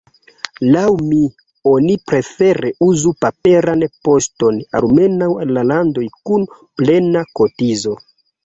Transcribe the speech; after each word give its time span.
Laŭ 0.75 0.85
mi 1.09 1.17
oni 1.71 1.97
prefere 2.11 2.71
uzu 2.87 3.13
paperan 3.25 3.85
poŝton, 4.09 4.57
almenaŭ 4.81 5.31
al 5.45 5.55
la 5.59 5.65
landoj 5.75 6.07
kun 6.23 6.51
“plena” 6.81 7.27
kotizo. 7.43 7.97